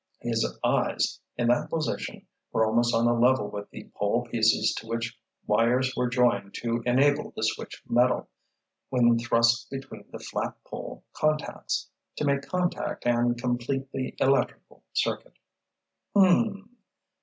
[0.21, 4.87] His eyes, in that position, were almost on a level with the pole pieces to
[4.87, 8.27] which wires were joined to enable the switch metal,
[8.89, 15.37] when thrust between the flat pole contacts, to make contact and complete the electrical circuit.
[16.15, 16.69] "Hm m m m!"